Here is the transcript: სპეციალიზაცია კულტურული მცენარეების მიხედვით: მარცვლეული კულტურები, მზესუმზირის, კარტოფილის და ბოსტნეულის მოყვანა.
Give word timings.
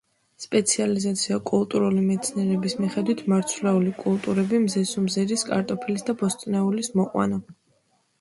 სპეციალიზაცია 0.43 1.35
კულტურული 1.49 1.99
მცენარეების 2.05 2.75
მიხედვით: 2.79 3.21
მარცვლეული 3.33 3.93
კულტურები, 4.05 4.63
მზესუმზირის, 4.65 5.45
კარტოფილის 5.51 6.07
და 6.09 6.17
ბოსტნეულის 6.23 6.91
მოყვანა. 7.03 7.39